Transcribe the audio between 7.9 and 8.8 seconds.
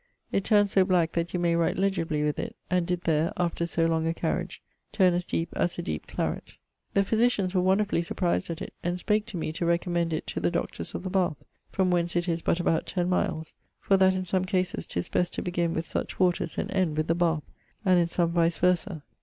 surprized at it,